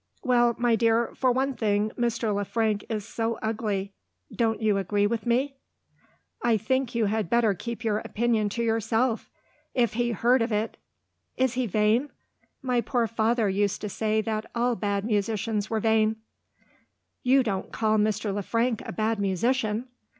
[0.23, 2.33] "Well, my dear, for one thing Mr.
[2.33, 3.93] Le Frank is so ugly.
[4.35, 5.57] Don't you agree with me?"
[6.41, 9.29] "I think you had better keep your opinion to yourself.
[9.75, 10.77] If he heard of it"
[11.37, 12.09] "Is he vain?
[12.63, 16.15] My poor father used to say that all bad musicians were vain."
[17.21, 18.33] "You don't call Mr.
[18.33, 19.87] Le Frank a bad musician?"